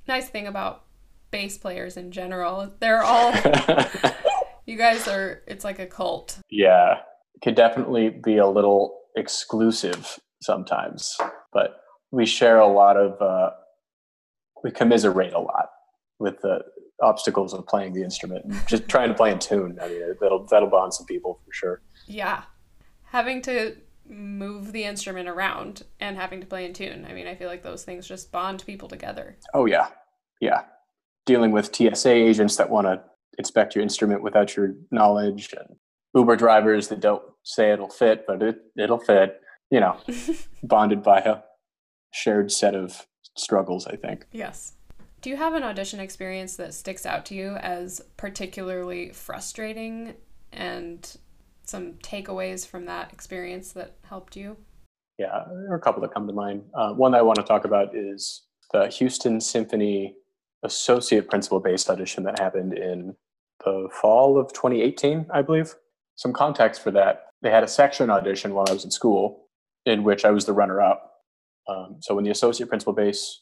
[0.07, 0.83] nice thing about
[1.31, 2.71] bass players in general.
[2.79, 3.33] They're all
[4.65, 6.39] you guys are it's like a cult.
[6.49, 6.99] Yeah.
[7.35, 11.17] It can definitely be a little exclusive sometimes
[11.51, 11.79] but
[12.15, 13.51] we share a lot of uh,
[14.63, 15.69] we commiserate a lot
[16.17, 16.61] with the
[17.01, 18.45] obstacles of playing the instrument.
[18.45, 19.77] And just trying to play in tune.
[19.81, 21.81] I mean, that'll that'll bond some people for sure.
[22.07, 22.43] Yeah,
[23.03, 23.75] having to
[24.07, 27.05] move the instrument around and having to play in tune.
[27.09, 29.37] I mean, I feel like those things just bond people together.
[29.53, 29.89] Oh yeah,
[30.39, 30.61] yeah.
[31.25, 33.01] Dealing with TSA agents that want to
[33.37, 35.75] inspect your instrument without your knowledge, and
[36.13, 39.41] Uber drivers that don't say it'll fit, but it it'll fit.
[39.69, 39.97] You know,
[40.63, 41.39] bonded by a
[42.11, 43.05] shared set of
[43.37, 43.87] struggles.
[43.87, 44.25] I think.
[44.31, 44.73] Yes.
[45.21, 50.13] Do you have an audition experience that sticks out to you as particularly frustrating
[50.51, 51.17] and
[51.65, 54.55] some takeaways from that experience that helped you?
[55.17, 56.63] Yeah, there are a couple that come to mind.
[56.75, 60.13] Uh, one that I want to talk about is the Houston Symphony
[60.63, 63.15] associate principal based audition that happened in
[63.63, 65.75] the fall of 2018, I believe.
[66.17, 69.47] Some context for that they had a section audition while I was in school
[69.85, 71.14] in which I was the runner up.
[71.67, 73.41] Um, so when the associate principal bass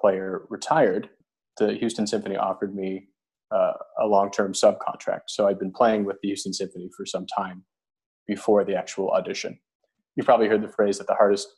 [0.00, 1.10] player retired,
[1.58, 3.08] the Houston Symphony offered me
[3.54, 5.22] uh, a long-term subcontract.
[5.28, 7.64] So I'd been playing with the Houston Symphony for some time
[8.26, 9.58] before the actual audition.
[10.16, 11.48] You've probably heard the phrase that the hardest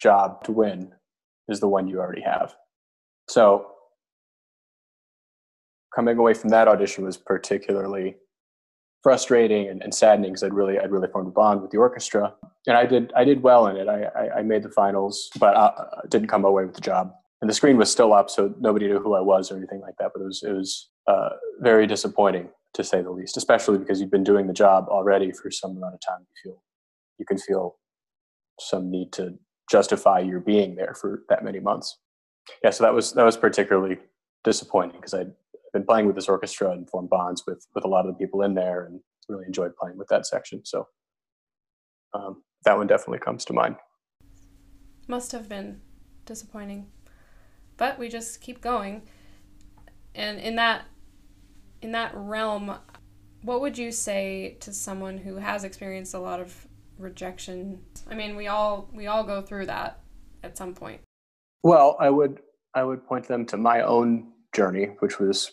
[0.00, 0.92] job to win
[1.48, 2.54] is the one you already have.
[3.28, 3.66] So
[5.94, 8.16] coming away from that audition was particularly
[9.04, 12.34] frustrating and, and saddening because I'd really I'd really formed a bond with the orchestra,
[12.66, 13.86] and I did I did well in it.
[13.88, 17.12] I I, I made the finals, but I, I didn't come away with the job
[17.44, 19.96] and the screen was still up, so nobody knew who I was or anything like
[19.98, 20.12] that.
[20.14, 21.28] But it was it was uh,
[21.60, 25.50] very disappointing to say the least, especially because you've been doing the job already for
[25.50, 26.20] some amount of time.
[26.20, 26.62] You feel
[27.18, 27.76] you can feel
[28.58, 29.34] some need to
[29.70, 31.98] justify your being there for that many months.
[32.62, 33.98] Yeah, so that was that was particularly
[34.42, 35.32] disappointing because I'd
[35.74, 38.40] been playing with this orchestra and formed bonds with with a lot of the people
[38.42, 40.64] in there and really enjoyed playing with that section.
[40.64, 40.86] So
[42.14, 43.76] um, that one definitely comes to mind.
[45.08, 45.82] Must have been
[46.24, 46.86] disappointing,
[47.76, 49.02] but we just keep going.
[50.14, 50.84] And in that
[51.82, 52.74] in that realm,
[53.42, 57.80] what would you say to someone who has experienced a lot of rejection?
[58.08, 60.00] I mean, we all we all go through that
[60.44, 61.00] at some point.
[61.64, 62.40] Well, I would
[62.74, 65.50] I would point them to my own journey, which was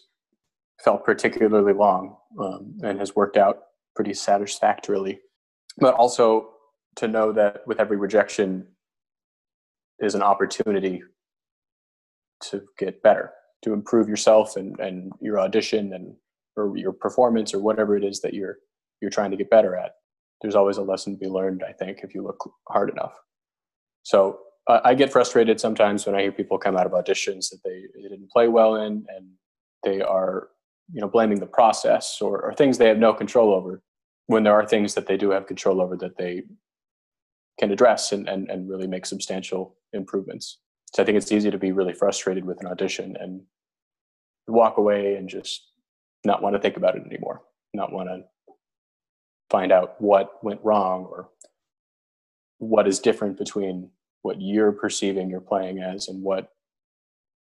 [0.84, 3.60] felt particularly long um, and has worked out
[3.96, 5.20] pretty satisfactorily.
[5.78, 6.50] But also
[6.98, 8.68] to know that with every rejection
[10.00, 11.04] is an opportunity
[12.50, 13.32] to get better,
[13.64, 16.16] to improve yourself and, and your audition and
[16.58, 18.58] or your performance or whatever it is that you're
[19.02, 19.92] you're trying to get better at.
[20.42, 23.14] There's always a lesson to be learned, I think, if you look hard enough.
[24.04, 27.60] So uh, I get frustrated sometimes when I hear people come out of auditions that
[27.64, 29.30] they, they didn't play well in, and
[29.84, 30.50] they are
[30.94, 33.82] you know blaming the process or, or things they have no control over
[34.28, 36.44] when there are things that they do have control over that they
[37.60, 40.60] can address and, and, and really make substantial improvements.
[40.94, 43.42] So i think it's easy to be really frustrated with an audition and
[44.48, 45.68] walk away and just
[46.26, 47.42] not want to think about it anymore
[47.74, 48.24] not want to
[49.50, 51.30] find out what went wrong or
[52.58, 53.90] what is different between
[54.22, 56.52] what you're perceiving you're playing as and what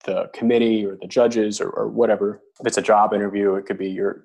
[0.04, 2.42] the committee or the judges or, or whatever.
[2.60, 4.24] If it's a job interview, it could be your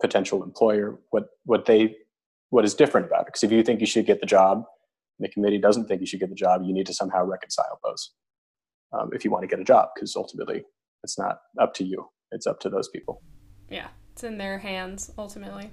[0.00, 0.98] potential employer.
[1.10, 1.96] What what they
[2.50, 3.26] what is different about it?
[3.26, 4.58] Because if you think you should get the job,
[5.18, 7.80] and the committee doesn't think you should get the job, you need to somehow reconcile
[7.84, 8.12] those.
[8.92, 10.64] Um, if you want to get a job, because ultimately
[11.02, 13.22] it's not up to you; it's up to those people.
[13.70, 15.70] Yeah, it's in their hands ultimately.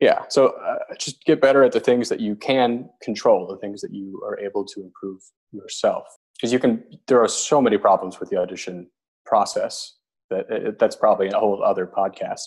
[0.00, 3.80] Yeah, so uh, just get better at the things that you can control, the things
[3.80, 5.20] that you are able to improve
[5.52, 6.04] yourself
[6.36, 8.88] because you can there are so many problems with the audition
[9.24, 9.96] process
[10.30, 12.42] that it, that's probably a whole other podcast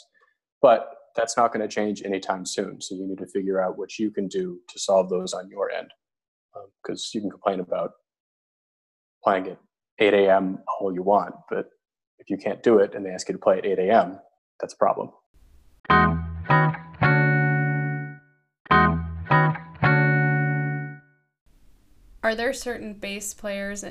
[0.62, 2.80] but that's not going to change anytime soon.
[2.80, 5.72] So you need to figure out what you can do to solve those on your
[5.72, 5.90] end
[6.82, 7.92] because um, you can complain about
[9.24, 9.60] playing at
[10.00, 11.70] 8 a.m all you want but
[12.20, 14.20] if you can't do it and they ask you to play at 8 a.m
[14.60, 15.10] that's a problem
[22.28, 23.86] Are there certain bass players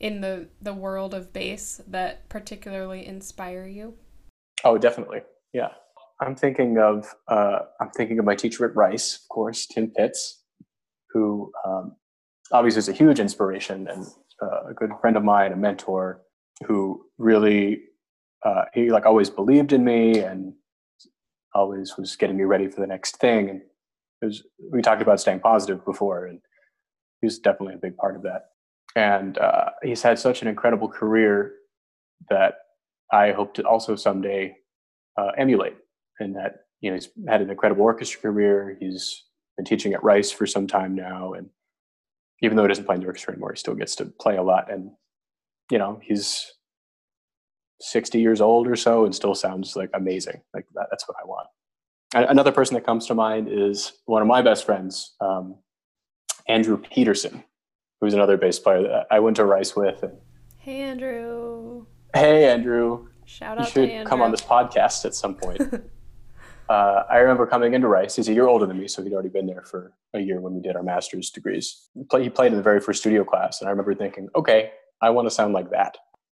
[0.00, 3.92] in the the world of bass that particularly inspire you?
[4.64, 5.20] Oh, definitely.
[5.52, 5.68] Yeah,
[6.22, 10.44] I'm thinking of uh, I'm thinking of my teacher at Rice, of course, Tim Pitts,
[11.10, 11.96] who um,
[12.52, 14.06] obviously is a huge inspiration and
[14.40, 16.22] uh, a good friend of mine, a mentor,
[16.66, 17.82] who really
[18.46, 20.54] uh, he like always believed in me and
[21.54, 23.50] always was getting me ready for the next thing.
[23.50, 23.60] And
[24.22, 26.40] was, we talked about staying positive before, and
[27.22, 28.50] he's definitely a big part of that.
[28.94, 31.54] And uh, he's had such an incredible career
[32.28, 32.56] that
[33.10, 34.56] I hope to also someday
[35.16, 35.76] uh, emulate.
[36.20, 38.76] And that you know he's had an incredible orchestra career.
[38.78, 39.24] He's
[39.56, 41.48] been teaching at Rice for some time now, and
[42.42, 44.42] even though he doesn't play in the orchestra anymore, he still gets to play a
[44.42, 44.70] lot.
[44.70, 44.90] And
[45.70, 46.52] you know he's
[47.80, 50.40] 60 years old or so and still sounds like amazing.
[50.54, 51.48] Like that, that's what I want.
[52.14, 55.56] Another person that comes to mind is one of my best friends, um,
[56.48, 57.44] Andrew Peterson,
[58.00, 60.02] who's another bass player that I went to Rice with.
[60.02, 60.18] And,
[60.58, 61.86] hey, Andrew.
[62.14, 63.08] Hey, Andrew.
[63.24, 64.10] Shout out to you You should to Andrew.
[64.10, 65.60] come on this podcast at some point.
[66.68, 68.16] uh, I remember coming into Rice.
[68.16, 70.54] He's a year older than me, so he'd already been there for a year when
[70.54, 71.88] we did our master's degrees.
[71.94, 75.26] He played in the very first studio class, and I remember thinking, okay, I want
[75.26, 75.96] to sound like that.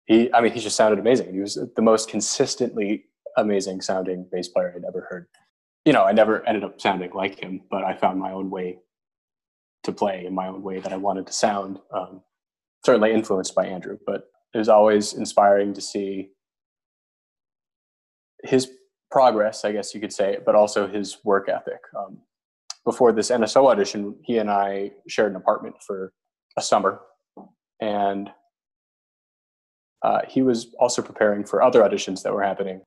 [0.06, 1.32] He, I mean, he just sounded amazing.
[1.32, 3.04] He was the most consistently
[3.36, 5.26] amazing sounding bass player I'd ever heard.
[5.84, 8.78] You know, I never ended up sounding like him, but I found my own way
[9.84, 11.78] to play in my own way that I wanted to sound.
[11.92, 12.22] Um,
[12.84, 16.30] certainly influenced by Andrew, but it was always inspiring to see
[18.42, 18.70] his
[19.10, 21.80] progress, I guess you could say, but also his work ethic.
[21.96, 22.18] Um,
[22.84, 26.12] before this NSO audition, he and I shared an apartment for
[26.56, 27.00] a summer,
[27.80, 28.30] and
[30.02, 32.82] uh, he was also preparing for other auditions that were happening,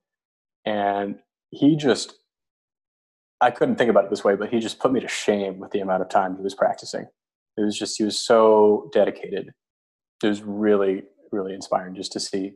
[0.66, 1.18] and
[1.50, 2.18] he just
[3.40, 5.70] I couldn't think about it this way, but he just put me to shame with
[5.70, 7.06] the amount of time he was practicing.
[7.56, 9.50] It was just he was so dedicated.
[10.22, 12.52] It was really really inspiring just to see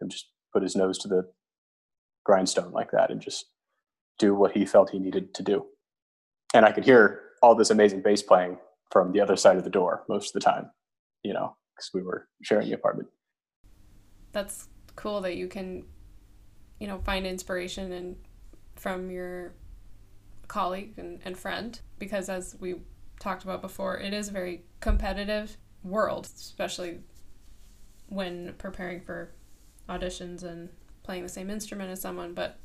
[0.00, 1.24] him just put his nose to the
[2.24, 3.46] grindstone like that and just
[4.18, 5.66] do what he felt he needed to do.
[6.54, 8.58] And I could hear all this amazing bass playing
[8.90, 10.70] from the other side of the door most of the time,
[11.22, 13.08] you know, because we were sharing the apartment.
[14.32, 15.84] That's cool that you can,
[16.78, 18.16] you know, find inspiration and
[18.76, 19.54] from your
[20.48, 22.76] colleague and, and friend because as we
[23.20, 27.00] talked about before it is a very competitive world, especially
[28.08, 29.32] when preparing for
[29.88, 30.68] auditions and
[31.02, 32.34] playing the same instrument as someone.
[32.34, 32.58] But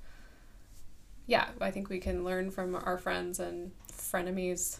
[1.27, 4.79] yeah, I think we can learn from our friends and frenemies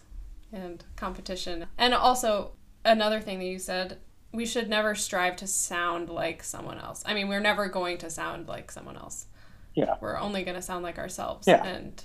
[0.52, 1.66] and competition.
[1.78, 2.52] And also,
[2.84, 3.98] another thing that you said,
[4.32, 7.02] we should never strive to sound like someone else.
[7.06, 9.26] I mean, we're never going to sound like someone else.
[9.74, 9.96] Yeah.
[10.00, 11.46] We're only going to sound like ourselves.
[11.46, 11.64] Yeah.
[11.64, 12.02] And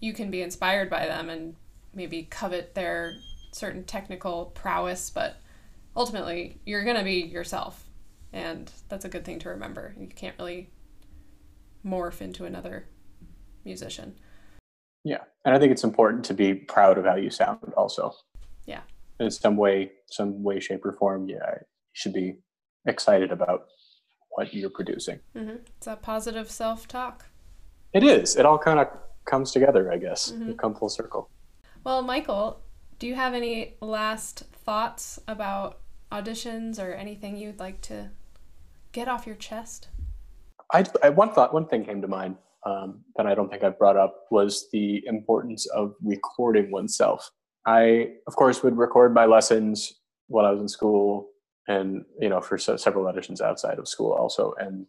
[0.00, 1.56] you can be inspired by them and
[1.94, 3.16] maybe covet their
[3.52, 5.36] certain technical prowess, but
[5.96, 7.84] ultimately, you're going to be yourself.
[8.32, 9.94] And that's a good thing to remember.
[9.98, 10.70] You can't really
[11.84, 12.86] morph into another
[13.64, 14.16] musician.
[15.04, 15.20] Yeah.
[15.44, 18.12] And I think it's important to be proud of how you sound also.
[18.66, 18.80] Yeah.
[19.20, 22.34] In some way, some way, shape, or form, yeah, you should be
[22.86, 23.68] excited about
[24.30, 25.20] what you're producing.
[25.34, 25.56] Mm-hmm.
[25.78, 27.26] It's a positive self talk.
[27.92, 28.36] It is.
[28.36, 28.88] It all kind of
[29.26, 30.32] comes together, I guess.
[30.32, 30.52] Mm-hmm.
[30.54, 31.28] come full circle.
[31.84, 32.60] Well, Michael,
[32.98, 38.10] do you have any last thoughts about auditions or anything you'd like to
[38.92, 39.88] get off your chest?
[40.72, 43.78] I, I one thought, one thing came to mind um, that I don't think I've
[43.78, 47.30] brought up was the importance of recording oneself.
[47.66, 51.28] I, of course, would record my lessons while I was in school,
[51.68, 54.54] and you know, for so, several auditions outside of school also.
[54.58, 54.86] And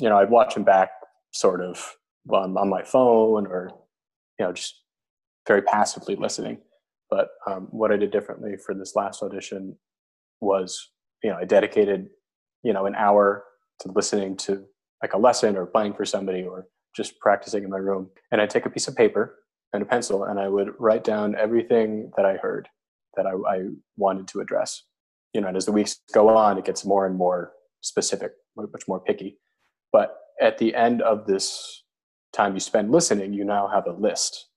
[0.00, 0.90] you know, I'd watch them back,
[1.32, 1.96] sort of
[2.32, 3.70] on, my phone, or
[4.38, 4.82] you know, just
[5.46, 6.58] very passively listening.
[7.10, 9.76] But um, what I did differently for this last audition
[10.40, 10.90] was,
[11.22, 12.08] you know, I dedicated,
[12.62, 13.44] you know, an hour
[13.80, 14.64] to listening to
[15.02, 18.10] like a lesson or playing for somebody or just practicing in my room.
[18.30, 19.38] And I'd take a piece of paper
[19.72, 22.68] and a pencil and I would write down everything that I heard
[23.16, 23.62] that I, I
[23.96, 24.82] wanted to address.
[25.32, 28.86] You know, and as the weeks go on, it gets more and more specific, much
[28.88, 29.38] more picky.
[29.92, 31.79] But at the end of this
[32.32, 34.48] time you spend listening, you now have a list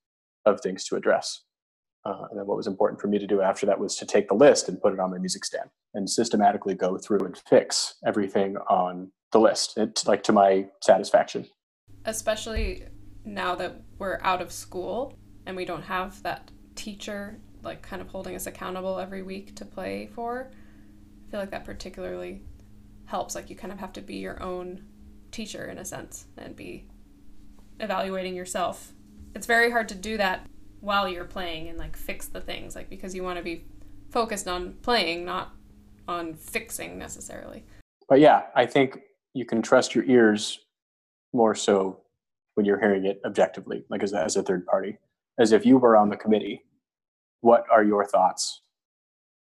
[0.45, 1.41] of things to address.
[2.05, 4.27] Uh, and then what was important for me to do after that was to take
[4.27, 7.95] the list and put it on my music stand and systematically go through and fix
[8.05, 11.45] everything on the list, it, like to my satisfaction.
[12.05, 12.83] Especially
[13.23, 18.09] now that we're out of school and we don't have that teacher like kind of
[18.09, 20.51] holding us accountable every week to play for.
[21.27, 22.41] I feel like that particularly
[23.05, 23.35] helps.
[23.35, 24.83] Like you kind of have to be your own
[25.31, 26.87] teacher in a sense and be
[27.79, 28.93] evaluating yourself.
[29.35, 30.47] It's very hard to do that
[30.83, 33.63] while you're playing and like fix the things like because you want to be
[34.11, 35.55] focused on playing not
[36.09, 37.63] on fixing necessarily.
[38.09, 38.99] But yeah i think
[39.33, 40.59] you can trust your ears
[41.31, 42.01] more so
[42.55, 44.97] when you're hearing it objectively like as a, as a third party.
[45.39, 46.65] As if you were on the committee
[47.39, 48.61] what are your thoughts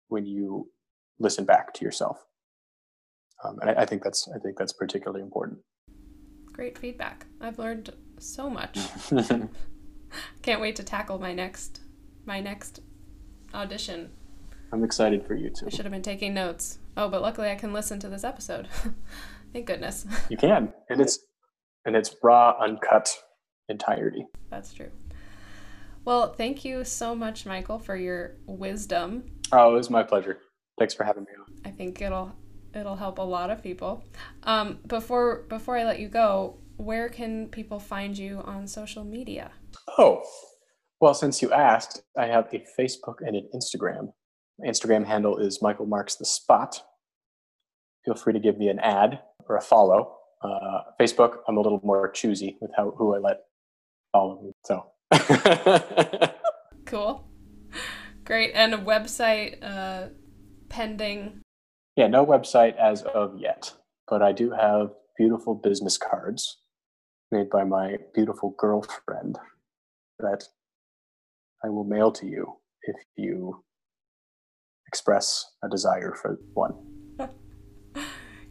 [0.08, 0.70] when you
[1.20, 2.26] listen back to yourself?
[3.44, 5.60] Um, and I, I think that's i think that's particularly important.
[6.54, 7.28] Great feedback.
[7.42, 8.80] I've learned so much
[10.42, 11.82] Can't wait to tackle my next
[12.26, 12.82] my next
[13.54, 14.12] audition.
[14.72, 15.68] I'm excited for you too.
[15.68, 16.80] I should have been taking notes.
[16.98, 18.68] Oh, but luckily I can listen to this episode.
[19.54, 20.06] Thank goodness.
[20.30, 20.74] You can.
[20.90, 21.20] And it's
[21.86, 23.16] and it's raw, uncut
[23.70, 24.26] entirety.
[24.50, 24.92] That's true.
[26.04, 29.26] Well, thank you so much, Michael, for your wisdom.
[29.52, 30.38] Oh, it was my pleasure.
[30.80, 31.54] Thanks for having me on.
[31.66, 32.34] I think it'll
[32.74, 34.04] it'll help a lot of people.
[34.44, 39.52] Um, before before I let you go, where can people find you on social media?
[39.98, 40.24] Oh,
[41.02, 44.14] well, since you asked, I have a Facebook and an Instagram.
[44.60, 46.82] My Instagram handle is Michael Marks the Spot.
[48.06, 50.16] Feel free to give me an add or a follow.
[50.42, 53.38] Uh, Facebook, I'm a little more choosy with how who I let
[54.12, 54.52] follow me.
[54.66, 54.86] So
[56.86, 57.28] cool,
[58.24, 60.10] great, and a website uh,
[60.70, 61.42] pending.
[61.96, 63.74] Yeah, no website as of yet,
[64.08, 66.58] but I do have beautiful business cards
[67.32, 69.38] made by my beautiful girlfriend
[70.20, 70.44] that
[71.64, 73.64] I will mail to you if you
[74.88, 76.74] express a desire for one.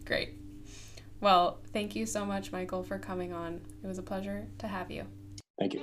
[0.05, 0.35] Great.
[1.21, 3.63] Well, thank you so much, Michael, for coming on.
[3.83, 5.07] It was a pleasure to have you.
[5.59, 5.81] Thank you.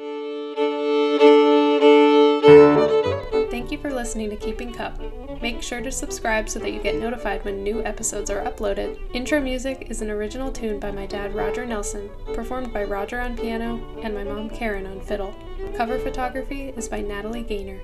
[3.74, 5.02] You for listening to Keeping Cup.
[5.42, 9.00] Make sure to subscribe so that you get notified when new episodes are uploaded.
[9.16, 13.36] Intro music is an original tune by my dad, Roger Nelson, performed by Roger on
[13.36, 15.34] piano and my mom, Karen, on fiddle.
[15.76, 17.80] Cover photography is by Natalie Gaynor.